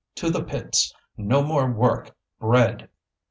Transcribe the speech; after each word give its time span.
"To 0.15 0.31
the 0.31 0.43
pits! 0.43 0.95
No 1.15 1.43
more 1.43 1.71
work! 1.71 2.15
Bread!" 2.39 2.89